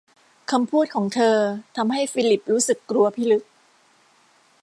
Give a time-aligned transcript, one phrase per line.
[0.51, 1.37] คำพูดของเธอ
[1.77, 3.43] ทำให้ฟิลิปรู้สึกกลัวพิลึก